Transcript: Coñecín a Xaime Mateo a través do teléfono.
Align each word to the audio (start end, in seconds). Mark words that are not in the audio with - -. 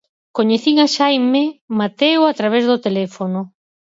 Coñecín 0.37 0.75
a 0.85 0.87
Xaime 0.95 1.43
Mateo 1.79 2.21
a 2.25 2.33
través 2.39 2.63
do 2.69 2.81
teléfono. 2.85 3.39